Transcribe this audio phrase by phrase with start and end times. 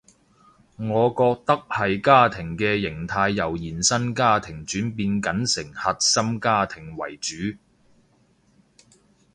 [0.77, 7.35] 我覺得係家庭嘅型態由延伸家庭轉變緊成核心家庭為主